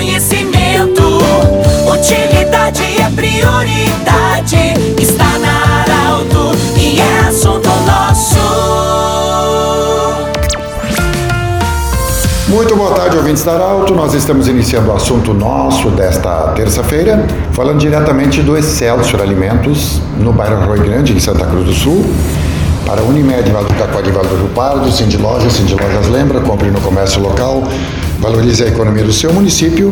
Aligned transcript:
conhecimento. 0.00 1.02
Utilidade 1.92 2.82
é 2.82 3.10
prioridade. 3.14 4.74
Está 4.98 5.38
na 5.38 5.82
Arauto 5.82 6.56
e 6.74 6.98
é 6.98 7.28
assunto 7.28 7.68
nosso. 7.86 8.38
Muito 12.48 12.74
boa 12.74 12.94
tarde, 12.94 13.18
ouvintes 13.18 13.44
da 13.44 13.52
Arauto. 13.52 13.94
Nós 13.94 14.14
estamos 14.14 14.48
iniciando 14.48 14.90
o 14.90 14.96
assunto 14.96 15.34
nosso 15.34 15.90
desta 15.90 16.52
terça-feira, 16.56 17.26
falando 17.52 17.78
diretamente 17.78 18.40
do 18.40 18.56
Excelsior 18.56 19.20
Alimentos, 19.20 20.00
no 20.16 20.32
bairro 20.32 20.62
Arroio 20.62 20.82
Grande, 20.82 21.12
em 21.12 21.20
Santa 21.20 21.44
Cruz 21.44 21.66
do 21.66 21.74
Sul. 21.74 22.06
Para 22.86 23.02
Unimed, 23.02 23.50
Vale 23.50 23.68
do 23.68 23.74
Taquari, 23.74 24.10
Vale 24.10 24.28
do 24.28 24.36
Rio 24.36 24.48
Pardo, 24.48 24.90
Cindy 24.90 25.18
Lojas, 25.18 25.52
Cindy 25.52 25.74
Lojas 25.74 26.08
lembra, 26.08 26.40
compre 26.40 26.70
no 26.70 26.80
comércio 26.80 27.20
local, 27.20 27.62
valorize 28.20 28.62
a 28.62 28.68
economia 28.68 29.02
do 29.02 29.12
seu 29.12 29.32
município 29.32 29.90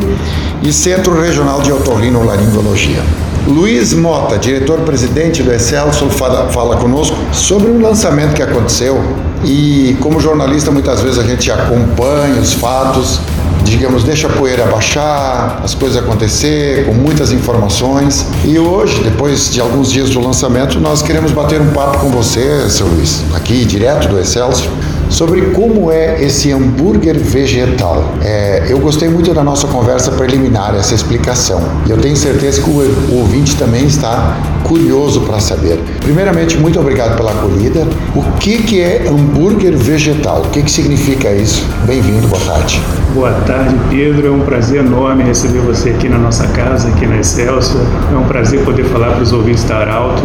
e 0.61 0.71
Centro 0.71 1.19
Regional 1.19 1.61
de 1.61 1.71
Otorrinolaringologia. 1.71 3.01
Luiz 3.47 3.93
Mota, 3.93 4.37
diretor-presidente 4.37 5.41
do 5.41 5.51
Excelsior, 5.51 6.09
fala, 6.11 6.49
fala 6.49 6.77
conosco 6.77 7.17
sobre 7.33 7.71
um 7.71 7.81
lançamento 7.81 8.33
que 8.33 8.43
aconteceu 8.43 9.01
e 9.43 9.97
como 10.01 10.19
jornalista 10.19 10.69
muitas 10.69 11.01
vezes 11.01 11.17
a 11.17 11.23
gente 11.23 11.51
acompanha 11.51 12.39
os 12.39 12.53
fatos, 12.53 13.19
digamos, 13.63 14.03
deixa 14.03 14.27
a 14.27 14.29
poeira 14.29 14.65
baixar, 14.65 15.61
as 15.63 15.73
coisas 15.73 15.97
acontecer, 15.97 16.85
com 16.85 16.93
muitas 16.93 17.31
informações. 17.31 18.25
E 18.45 18.59
hoje, 18.59 19.01
depois 19.03 19.51
de 19.51 19.59
alguns 19.61 19.91
dias 19.91 20.09
do 20.09 20.19
lançamento, 20.19 20.79
nós 20.79 21.01
queremos 21.01 21.31
bater 21.31 21.61
um 21.61 21.71
papo 21.71 21.99
com 21.99 22.09
você, 22.09 22.69
seu 22.69 22.87
Luiz, 22.87 23.23
aqui 23.33 23.65
direto 23.65 24.07
do 24.09 24.19
Excelsior, 24.19 24.71
sobre 25.09 25.41
como 25.51 25.91
é 25.91 26.23
esse 26.23 26.51
hambúrguer 26.51 27.17
vegetal. 27.19 28.13
É, 28.21 28.67
eu 28.69 28.79
gostei 28.79 29.09
muito 29.09 29.33
da 29.33 29.43
nossa 29.43 29.67
conversa 29.67 30.11
preliminar, 30.11 30.75
essa 30.75 30.93
explicação. 30.93 31.61
E 31.87 31.91
eu 31.91 31.97
tenho 31.97 32.15
certeza 32.15 32.61
que 32.61 32.69
o, 32.69 33.19
ouvinte 33.19 33.57
também 33.57 33.85
está 33.85 34.37
curioso 34.63 35.21
para 35.21 35.39
saber. 35.39 35.79
Primeiramente, 35.99 36.57
muito 36.57 36.79
obrigado 36.79 37.17
pela 37.17 37.31
acolhida. 37.31 37.87
O 38.15 38.21
que, 38.39 38.59
que 38.59 38.81
é 38.81 39.07
hambúrguer 39.07 39.75
vegetal? 39.75 40.43
O 40.45 40.49
que, 40.49 40.61
que 40.61 40.71
significa 40.71 41.31
isso? 41.31 41.65
Bem-vindo, 41.85 42.27
boa 42.27 42.41
tarde. 42.45 42.81
Boa 43.13 43.31
tarde, 43.47 43.75
Pedro. 43.89 44.27
É 44.27 44.31
um 44.31 44.41
prazer 44.41 44.85
enorme 44.85 45.23
receber 45.23 45.59
você 45.59 45.89
aqui 45.89 46.07
na 46.07 46.19
nossa 46.19 46.47
casa, 46.47 46.87
aqui 46.87 47.07
na 47.07 47.19
Excelsior. 47.19 47.83
É 48.13 48.15
um 48.15 48.25
prazer 48.25 48.63
poder 48.63 48.83
falar 48.85 49.13
para 49.13 49.23
os 49.23 49.33
ouvintes 49.33 49.63
da 49.63 49.77
Arauto. 49.77 50.23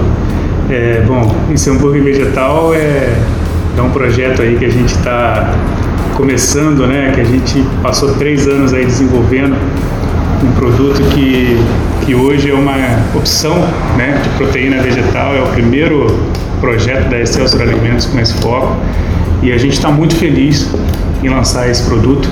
É, 0.71 1.03
bom, 1.07 1.35
esse 1.53 1.71
hambúrguer 1.71 2.03
vegetal 2.03 2.75
é 2.75 3.15
é 3.77 3.83
um 3.83 3.91
projeto 3.91 4.42
aí 4.42 4.56
que 4.56 4.64
a 4.64 4.70
gente 4.70 4.94
está 4.94 5.55
começando, 6.17 6.86
né? 6.86 7.12
Que 7.14 7.20
a 7.20 7.25
gente 7.25 7.64
passou 7.83 8.14
três 8.14 8.47
anos 8.47 8.72
aí 8.72 8.84
desenvolvendo 8.84 9.56
um 10.42 10.53
produto 10.53 11.03
que, 11.11 11.56
que 12.05 12.14
hoje 12.14 12.50
é 12.50 12.55
uma 12.55 12.77
opção 13.14 13.56
né, 13.97 14.20
de 14.22 14.28
proteína 14.30 14.83
vegetal, 14.83 15.34
é 15.34 15.41
o 15.41 15.47
primeiro 15.47 16.06
projeto 16.61 17.08
da 17.08 17.19
Excelsior 17.20 17.62
Alimentos 17.62 18.06
com 18.06 18.19
esse 18.19 18.34
foco. 18.34 18.77
E 19.42 19.52
a 19.52 19.58
gente 19.58 19.75
está 19.75 19.91
muito 19.91 20.14
feliz 20.17 20.70
em 21.22 21.28
lançar 21.28 21.69
esse 21.69 21.83
produto 21.84 22.28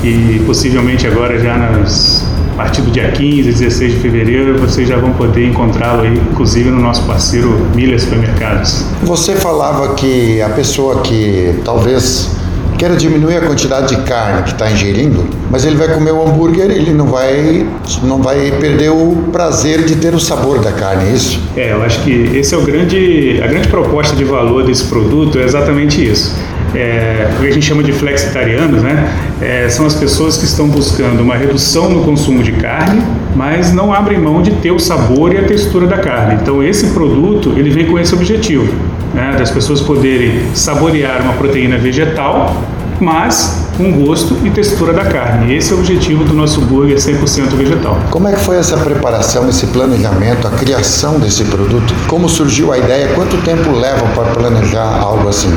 que 0.00 0.42
possivelmente 0.46 1.06
agora 1.06 1.38
já 1.38 1.56
nas 1.56 2.24
a 2.56 2.62
partir 2.62 2.80
do 2.80 2.90
dia 2.90 3.10
15, 3.10 3.52
16 3.52 3.92
de 3.92 3.98
fevereiro, 3.98 4.58
vocês 4.58 4.88
já 4.88 4.96
vão 4.96 5.12
poder 5.12 5.46
encontrá-lo 5.46 6.00
aí, 6.00 6.14
inclusive 6.14 6.70
no 6.70 6.80
nosso 6.80 7.02
parceiro 7.02 7.50
Milha 7.74 7.98
Supermercados. 7.98 8.82
Você 9.02 9.36
falava 9.36 9.94
que 9.94 10.40
a 10.40 10.48
pessoa 10.48 11.02
que 11.02 11.60
talvez 11.66 12.34
queira 12.78 12.96
diminuir 12.96 13.36
a 13.36 13.40
quantidade 13.42 13.94
de 13.94 14.02
carne 14.04 14.42
que 14.44 14.52
está 14.52 14.70
ingerindo, 14.70 15.28
mas 15.50 15.66
ele 15.66 15.76
vai 15.76 15.92
comer 15.92 16.12
o 16.12 16.26
hambúrguer, 16.26 16.70
ele 16.70 16.94
não 16.94 17.08
vai, 17.08 17.66
não 18.02 18.22
vai 18.22 18.50
perder 18.52 18.88
o 18.88 19.28
prazer 19.30 19.84
de 19.84 19.96
ter 19.96 20.14
o 20.14 20.20
sabor 20.20 20.58
da 20.58 20.72
carne, 20.72 21.10
é 21.10 21.12
isso? 21.12 21.38
É, 21.58 21.72
eu 21.72 21.82
acho 21.82 22.02
que 22.04 22.10
esse 22.38 22.54
é 22.54 22.56
o 22.56 22.62
grande, 22.62 23.38
a 23.44 23.46
grande 23.48 23.68
proposta 23.68 24.16
de 24.16 24.24
valor 24.24 24.64
desse 24.64 24.84
produto 24.84 25.38
é 25.38 25.44
exatamente 25.44 26.02
isso 26.02 26.34
é, 26.74 27.28
o 27.36 27.40
que 27.40 27.46
a 27.46 27.50
gente 27.50 27.66
chama 27.66 27.82
de 27.82 27.92
flexitarianos, 27.92 28.82
né? 28.82 29.08
É, 29.40 29.68
são 29.68 29.86
as 29.86 29.94
pessoas 29.94 30.36
que 30.36 30.44
estão 30.44 30.68
buscando 30.68 31.22
uma 31.22 31.36
redução 31.36 31.90
no 31.90 32.02
consumo 32.02 32.42
de 32.42 32.52
carne, 32.52 33.02
mas 33.34 33.72
não 33.72 33.92
abrem 33.92 34.18
mão 34.18 34.42
de 34.42 34.50
ter 34.52 34.70
o 34.70 34.78
sabor 34.78 35.32
e 35.32 35.38
a 35.38 35.44
textura 35.44 35.86
da 35.86 35.98
carne. 35.98 36.38
Então 36.40 36.62
esse 36.62 36.88
produto 36.88 37.54
ele 37.56 37.70
vem 37.70 37.86
com 37.86 37.98
esse 37.98 38.14
objetivo, 38.14 38.72
né? 39.14 39.36
das 39.38 39.50
pessoas 39.50 39.80
poderem 39.80 40.40
saborear 40.54 41.22
uma 41.22 41.34
proteína 41.34 41.76
vegetal, 41.76 42.56
mas 43.00 43.66
com 43.76 43.92
gosto 43.92 44.36
e 44.44 44.50
textura 44.50 44.92
da 44.92 45.04
carne. 45.04 45.54
Esse 45.54 45.72
é 45.72 45.76
o 45.76 45.78
objetivo 45.78 46.24
do 46.24 46.32
nosso 46.32 46.60
burger 46.62 46.96
100% 46.96 47.54
vegetal. 47.56 47.98
Como 48.10 48.26
é 48.26 48.32
que 48.32 48.40
foi 48.40 48.56
essa 48.56 48.76
preparação, 48.78 49.48
esse 49.48 49.66
planejamento, 49.66 50.46
a 50.46 50.50
criação 50.50 51.18
desse 51.18 51.44
produto? 51.44 51.94
Como 52.06 52.28
surgiu 52.28 52.72
a 52.72 52.78
ideia? 52.78 53.08
Quanto 53.14 53.36
tempo 53.38 53.70
leva 53.70 54.06
para 54.14 54.32
planejar 54.32 55.00
algo 55.00 55.28
assim? 55.28 55.52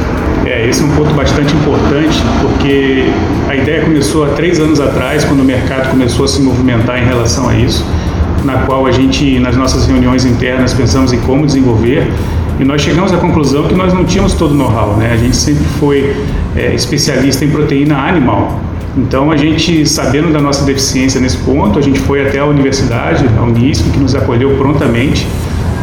É, 0.45 0.67
esse 0.67 0.81
é 0.81 0.85
um 0.85 0.91
ponto 0.91 1.13
bastante 1.13 1.53
importante, 1.55 2.17
porque 2.41 3.05
a 3.47 3.55
ideia 3.55 3.83
começou 3.83 4.25
há 4.25 4.29
três 4.29 4.59
anos 4.59 4.79
atrás, 4.79 5.23
quando 5.23 5.41
o 5.41 5.45
mercado 5.45 5.89
começou 5.89 6.25
a 6.25 6.27
se 6.27 6.41
movimentar 6.41 7.01
em 7.01 7.05
relação 7.05 7.47
a 7.47 7.55
isso, 7.55 7.85
na 8.43 8.59
qual 8.59 8.85
a 8.85 8.91
gente, 8.91 9.39
nas 9.39 9.55
nossas 9.55 9.85
reuniões 9.85 10.25
internas, 10.25 10.73
pensamos 10.73 11.13
em 11.13 11.19
como 11.19 11.45
desenvolver 11.45 12.11
e 12.59 12.65
nós 12.65 12.81
chegamos 12.81 13.13
à 13.13 13.17
conclusão 13.17 13.67
que 13.67 13.73
nós 13.73 13.93
não 13.93 14.03
tínhamos 14.03 14.33
todo 14.33 14.51
o 14.51 14.53
know-how, 14.53 14.97
né? 14.97 15.11
A 15.13 15.17
gente 15.17 15.35
sempre 15.35 15.63
foi 15.79 16.13
é, 16.55 16.75
especialista 16.75 17.45
em 17.45 17.49
proteína 17.49 17.97
animal. 17.97 18.59
Então, 18.97 19.31
a 19.31 19.37
gente, 19.37 19.87
sabendo 19.87 20.33
da 20.33 20.41
nossa 20.41 20.65
deficiência 20.65 21.21
nesse 21.21 21.37
ponto, 21.37 21.79
a 21.79 21.81
gente 21.81 21.99
foi 22.01 22.27
até 22.27 22.39
a 22.39 22.45
universidade, 22.45 23.25
a 23.37 23.43
Unisc, 23.43 23.89
que 23.91 23.99
nos 23.99 24.13
acolheu 24.13 24.57
prontamente, 24.57 25.25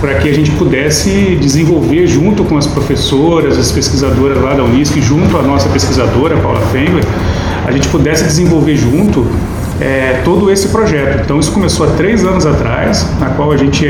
para 0.02 0.14
que 0.14 0.28
a 0.28 0.34
gente 0.34 0.50
pudesse 0.50 1.38
desenvolver 1.40 2.06
junto 2.06 2.44
com 2.44 2.58
as 2.58 2.66
professoras, 2.66 3.56
as 3.56 3.72
pesquisadoras 3.72 4.42
lá 4.42 4.52
da 4.52 4.62
Unisc, 4.62 5.00
junto 5.00 5.34
à 5.38 5.42
nossa 5.42 5.70
pesquisadora, 5.70 6.36
Paula 6.36 6.60
Fengler, 6.72 7.04
a 7.64 7.72
gente 7.72 7.88
pudesse 7.88 8.24
desenvolver 8.24 8.76
junto 8.76 9.26
é, 9.80 10.20
todo 10.24 10.50
esse 10.50 10.68
projeto. 10.68 11.22
Então, 11.24 11.38
isso 11.38 11.52
começou 11.52 11.86
há 11.86 11.90
três 11.92 12.22
anos 12.24 12.44
atrás, 12.44 13.08
na 13.18 13.30
qual 13.30 13.50
a 13.50 13.56
gente 13.56 13.86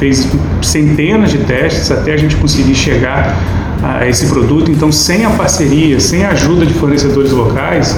fez 0.00 0.26
centenas 0.62 1.30
de 1.30 1.38
testes 1.38 1.90
até 1.90 2.14
a 2.14 2.16
gente 2.16 2.34
conseguir 2.36 2.74
chegar 2.74 3.36
a 3.82 4.08
esse 4.08 4.26
produto. 4.26 4.70
Então, 4.70 4.90
sem 4.90 5.24
a 5.26 5.30
parceria, 5.30 6.00
sem 6.00 6.24
a 6.24 6.30
ajuda 6.30 6.64
de 6.64 6.72
fornecedores 6.72 7.30
locais, 7.30 7.96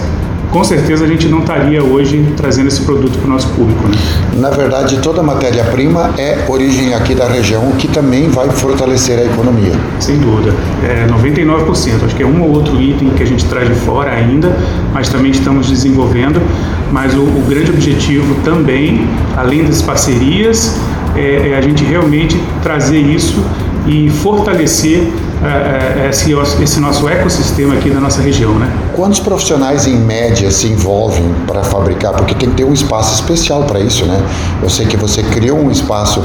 com 0.50 0.62
certeza 0.62 1.04
a 1.04 1.08
gente 1.08 1.28
não 1.28 1.38
estaria 1.38 1.82
hoje 1.82 2.34
trazendo 2.36 2.68
esse 2.68 2.82
produto 2.82 3.18
para 3.18 3.26
o 3.26 3.30
nosso 3.30 3.48
público. 3.50 3.88
Né? 3.88 3.96
Na 4.36 4.50
verdade, 4.50 4.98
toda 4.98 5.22
matéria-prima 5.22 6.10
é 6.18 6.44
origem 6.46 6.92
aqui 6.92 7.14
da 7.14 7.26
região, 7.26 7.68
o 7.70 7.76
que 7.76 7.88
também 7.88 8.28
vai 8.28 8.50
fortalecer 8.50 9.18
a 9.18 9.24
economia. 9.24 9.72
Sem 9.98 10.18
dúvida. 10.18 10.52
É 10.84 11.06
99%. 11.06 12.04
Acho 12.04 12.14
que 12.14 12.22
é 12.22 12.26
um 12.26 12.42
ou 12.42 12.50
outro 12.50 12.80
item 12.82 13.10
que 13.10 13.22
a 13.22 13.26
gente 13.26 13.44
traz 13.46 13.66
de 13.68 13.74
fora 13.76 14.10
ainda, 14.10 14.54
mas 14.92 15.08
também 15.08 15.30
estamos 15.30 15.68
desenvolvendo. 15.68 16.42
Mas 16.90 17.14
o, 17.14 17.22
o 17.22 17.44
grande 17.48 17.70
objetivo 17.70 18.34
também, 18.44 19.08
além 19.34 19.64
das 19.64 19.80
parcerias, 19.80 20.78
é, 21.16 21.50
é 21.50 21.56
a 21.56 21.60
gente 21.60 21.84
realmente 21.84 22.40
trazer 22.62 22.98
isso 22.98 23.44
e 23.86 24.08
fortalecer 24.10 25.12
é, 25.42 26.04
é, 26.04 26.08
esse, 26.08 26.32
esse, 26.62 26.78
nosso 26.78 27.08
ecossistema 27.08 27.74
aqui 27.74 27.90
da 27.90 28.00
nossa 28.00 28.22
região, 28.22 28.54
né? 28.54 28.72
Quantos 28.94 29.18
profissionais 29.18 29.88
em 29.88 29.96
média 29.96 30.50
se 30.52 30.68
envolvem 30.68 31.34
para 31.48 31.64
fabricar? 31.64 32.12
Porque 32.12 32.34
tem 32.34 32.50
que 32.50 32.56
ter 32.56 32.64
um 32.64 32.72
espaço 32.72 33.14
especial 33.14 33.64
para 33.64 33.80
isso, 33.80 34.06
né? 34.06 34.24
Eu 34.62 34.70
sei 34.70 34.86
que 34.86 34.96
você 34.96 35.22
criou 35.24 35.58
um 35.58 35.70
espaço 35.70 36.22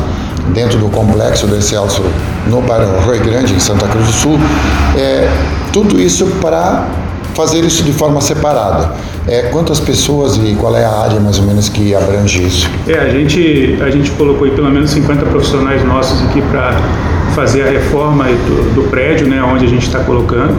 dentro 0.53 0.77
do 0.77 0.87
complexo 0.89 1.47
do 1.47 1.55
Excelsior 1.55 2.05
no 2.45 2.61
bairro 2.61 3.11
Rio 3.11 3.23
Grande, 3.23 3.55
em 3.55 3.59
Santa 3.59 3.87
Cruz 3.87 4.05
do 4.05 4.13
Sul. 4.13 4.39
É, 4.95 5.27
tudo 5.73 5.99
isso 5.99 6.27
para 6.39 6.87
fazer 7.37 7.63
isso 7.63 7.83
de 7.83 7.93
forma 7.93 8.19
separada. 8.19 8.93
É, 9.27 9.43
quantas 9.43 9.79
pessoas 9.79 10.37
e 10.37 10.55
qual 10.59 10.75
é 10.75 10.83
a 10.83 10.91
área 10.91 11.19
mais 11.19 11.37
ou 11.37 11.45
menos 11.45 11.69
que 11.69 11.93
abrange 11.93 12.43
isso? 12.43 12.67
É, 12.87 12.97
a 12.97 13.09
gente, 13.09 13.77
a 13.79 13.91
gente 13.91 14.09
colocou 14.11 14.49
pelo 14.49 14.71
menos 14.71 14.89
50 14.89 15.23
profissionais 15.27 15.85
nossos 15.85 16.19
aqui 16.27 16.41
para 16.41 16.75
fazer 17.35 17.61
a 17.61 17.69
reforma 17.69 18.23
do, 18.23 18.73
do 18.73 18.89
prédio, 18.89 19.27
né, 19.27 19.43
onde 19.43 19.65
a 19.65 19.69
gente 19.69 19.85
está 19.85 19.99
colocando. 19.99 20.55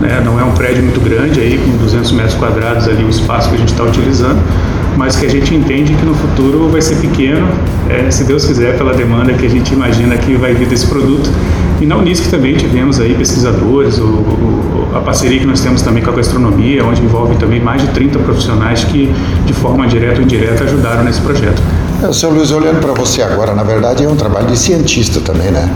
Né, 0.00 0.22
não 0.24 0.40
é 0.40 0.42
um 0.42 0.52
prédio 0.52 0.82
muito 0.82 1.00
grande 1.00 1.38
aí, 1.38 1.58
com 1.58 1.76
200 1.76 2.10
metros 2.12 2.34
quadrados 2.34 2.88
ali 2.88 3.04
o 3.04 3.10
espaço 3.10 3.50
que 3.50 3.56
a 3.56 3.58
gente 3.58 3.72
está 3.72 3.84
utilizando, 3.84 4.40
mas 4.96 5.16
que 5.16 5.26
a 5.26 5.28
gente 5.28 5.54
entende 5.54 5.94
que 5.94 6.04
no 6.04 6.14
futuro 6.14 6.68
vai 6.68 6.80
ser 6.80 6.96
pequeno, 6.96 7.48
é, 7.88 8.10
se 8.10 8.24
Deus 8.24 8.44
quiser, 8.44 8.76
pela 8.76 8.92
demanda 8.92 9.32
que 9.32 9.46
a 9.46 9.48
gente 9.48 9.72
imagina 9.72 10.16
que 10.16 10.34
vai 10.34 10.54
vir 10.54 10.68
desse 10.68 10.86
produto. 10.86 11.30
E 11.80 11.86
na 11.86 11.96
Unisc 11.96 12.30
também 12.30 12.54
tivemos 12.54 13.00
aí 13.00 13.14
pesquisadores, 13.14 13.98
o, 13.98 14.04
o, 14.04 14.88
a 14.94 15.00
parceria 15.00 15.40
que 15.40 15.46
nós 15.46 15.60
temos 15.60 15.82
também 15.82 16.02
com 16.02 16.10
a 16.10 16.14
gastronomia, 16.14 16.84
onde 16.84 17.02
envolve 17.02 17.34
também 17.36 17.60
mais 17.60 17.82
de 17.82 17.88
30 17.88 18.18
profissionais 18.20 18.84
que, 18.84 19.12
de 19.46 19.52
forma 19.52 19.86
direta 19.86 20.18
ou 20.18 20.22
indireta, 20.22 20.64
ajudaram 20.64 21.02
nesse 21.02 21.20
projeto. 21.20 21.60
É, 22.02 22.12
seu 22.12 22.30
Luiz, 22.30 22.50
olhando 22.50 22.80
para 22.80 22.92
você 22.92 23.22
agora, 23.22 23.54
na 23.54 23.62
verdade 23.62 24.04
é 24.04 24.08
um 24.08 24.16
trabalho 24.16 24.46
de 24.46 24.58
cientista 24.58 25.20
também, 25.20 25.50
né? 25.50 25.68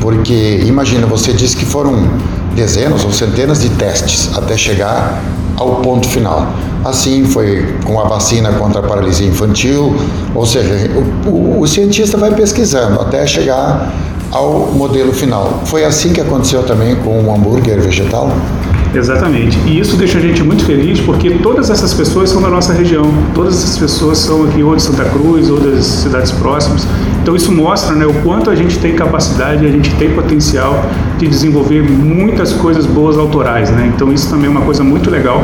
Porque 0.00 0.62
imagina, 0.64 1.06
você 1.06 1.32
disse 1.32 1.56
que 1.56 1.64
foram 1.64 2.08
dezenas 2.54 3.04
ou 3.04 3.12
centenas 3.12 3.60
de 3.60 3.68
testes 3.70 4.30
até 4.36 4.56
chegar 4.56 5.20
ao 5.56 5.76
ponto 5.76 6.08
final. 6.08 6.52
Assim 6.84 7.24
foi 7.24 7.76
com 7.84 8.00
a 8.00 8.04
vacina 8.04 8.52
contra 8.52 8.80
a 8.80 8.82
paralisia 8.82 9.26
infantil, 9.26 9.94
ou 10.34 10.46
seja, 10.46 10.90
o, 11.26 11.28
o, 11.28 11.60
o 11.60 11.68
cientista 11.68 12.16
vai 12.16 12.34
pesquisando 12.34 13.00
até 13.00 13.26
chegar 13.26 13.92
ao 14.30 14.68
modelo 14.72 15.12
final. 15.12 15.60
Foi 15.66 15.84
assim 15.84 16.12
que 16.12 16.20
aconteceu 16.20 16.62
também 16.62 16.94
com 16.96 17.24
o 17.24 17.34
hambúrguer 17.34 17.80
vegetal? 17.80 18.30
Exatamente. 18.94 19.58
E 19.66 19.78
isso 19.78 19.96
deixa 19.96 20.18
a 20.18 20.20
gente 20.20 20.42
muito 20.42 20.64
feliz 20.64 21.00
porque 21.00 21.30
todas 21.30 21.70
essas 21.70 21.94
pessoas 21.94 22.30
são 22.30 22.42
da 22.42 22.48
nossa 22.48 22.72
região. 22.72 23.04
Todas 23.34 23.54
essas 23.54 23.78
pessoas 23.78 24.18
são 24.18 24.44
aqui 24.44 24.62
ou 24.62 24.74
de 24.74 24.82
Santa 24.82 25.04
Cruz 25.04 25.50
ou 25.50 25.60
das 25.60 25.84
cidades 25.84 26.32
próximas. 26.32 26.86
Então 27.22 27.36
isso 27.36 27.52
mostra 27.52 27.94
né, 27.94 28.06
o 28.06 28.14
quanto 28.22 28.50
a 28.50 28.54
gente 28.54 28.78
tem 28.78 28.94
capacidade, 28.94 29.64
a 29.64 29.70
gente 29.70 29.94
tem 29.94 30.10
potencial 30.10 30.84
de 31.18 31.26
desenvolver 31.26 31.82
muitas 31.82 32.52
coisas 32.52 32.86
boas 32.86 33.16
autorais. 33.16 33.70
Né? 33.70 33.92
Então 33.94 34.12
isso 34.12 34.28
também 34.28 34.46
é 34.46 34.50
uma 34.50 34.62
coisa 34.62 34.82
muito 34.82 35.10
legal 35.10 35.42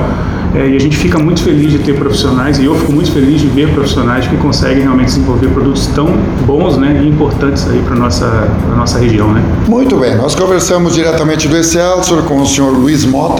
é, 0.56 0.68
e 0.68 0.74
a 0.74 0.80
gente 0.80 0.96
fica 0.96 1.18
muito 1.18 1.42
feliz 1.42 1.70
de 1.70 1.78
ter 1.80 1.94
profissionais, 1.94 2.58
e 2.58 2.64
eu 2.64 2.74
fico 2.74 2.90
muito 2.90 3.12
feliz 3.12 3.42
de 3.42 3.46
ver 3.46 3.74
profissionais 3.74 4.26
que 4.26 4.36
conseguem 4.38 4.84
realmente 4.84 5.08
desenvolver 5.08 5.48
produtos 5.48 5.86
tão 5.88 6.06
bons 6.46 6.78
né, 6.78 6.98
e 7.02 7.08
importantes 7.08 7.68
aí 7.68 7.82
para 7.82 7.94
a 7.94 7.98
nossa, 7.98 8.48
nossa 8.74 8.98
região. 8.98 9.32
Né? 9.32 9.42
Muito 9.68 9.96
bem, 9.96 10.16
nós 10.16 10.34
conversamos 10.34 10.94
diretamente 10.94 11.46
do 11.46 11.56
Excelsior 11.58 12.22
com 12.22 12.40
o 12.40 12.46
senhor 12.46 12.70
Luiz 12.70 13.04
Mota, 13.04 13.35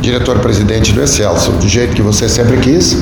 diretor-presidente 0.00 0.92
do 0.92 1.02
Excelsior, 1.02 1.56
do 1.56 1.68
jeito 1.68 1.94
que 1.94 2.02
você 2.02 2.28
sempre 2.28 2.56
quis. 2.58 2.96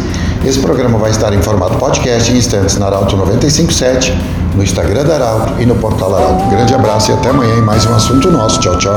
Esse 0.45 0.59
programa 0.61 0.99
vai 0.99 1.11
estar 1.11 1.33
em 1.33 1.43
formato 1.43 1.77
podcast 1.79 2.31
em 2.33 2.37
instantes 2.37 2.77
na 2.79 2.87
Arauto 2.87 3.17
957, 3.17 4.13
no 4.55 4.63
Instagram 4.63 5.05
da 5.05 5.15
Arauto 5.15 5.61
e 5.61 5.67
no 5.67 5.75
portal 5.77 6.15
Arauto. 6.15 6.49
Grande 6.51 6.75
abraço 6.75 7.11
e 7.11 7.15
até 7.15 7.31
amanhã 7.31 7.57
em 7.57 7.63
mais 7.63 7.87
um 7.87 7.95
assunto 7.95 8.31
nosso. 8.31 8.61
Tchau, 8.61 8.79
tchau. 8.79 8.93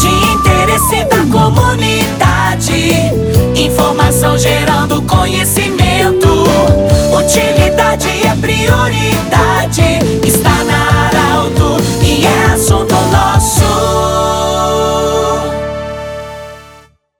De 0.00 0.08
interesse 0.08 1.04
da 1.04 1.24
comunidade, 1.30 3.12
informação 3.56 4.36
gerando 4.38 5.02
conhecimento. 5.02 6.28
Utilidade 7.16 8.08
é 8.26 8.34
prioridade. 8.40 9.39